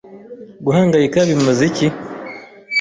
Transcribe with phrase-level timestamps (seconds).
[0.65, 1.87] Guhangayika bimaze iki?